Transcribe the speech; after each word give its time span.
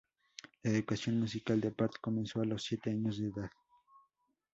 La 0.63 0.71
educación 0.71 1.19
musical 1.19 1.61
de 1.61 1.69
Pärt 1.69 1.99
comenzó 2.01 2.41
a 2.41 2.45
los 2.45 2.63
siete 2.63 2.89
años 2.89 3.19
de 3.19 3.27
edad. 3.27 3.51